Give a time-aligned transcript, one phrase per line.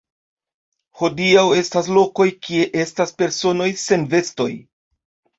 [1.01, 4.49] Hodiaŭ estas lokoj kie estas personoj sen vestoj.